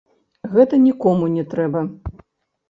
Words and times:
Гэта 0.53 0.79
нікому 0.85 1.29
не 1.35 1.43
трэба. 1.53 1.85